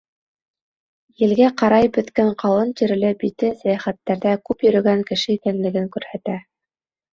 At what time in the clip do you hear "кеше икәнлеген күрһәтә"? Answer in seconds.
5.13-6.43